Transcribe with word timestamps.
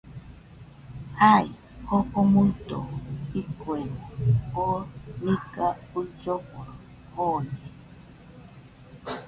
Jai, 1.17 1.43
Jofo 1.89 2.21
nuido 2.31 2.79
ikoemo, 3.41 4.05
oo 4.63 4.79
niga 5.23 5.67
uilloforo 5.95 6.75
joniai 7.13 7.69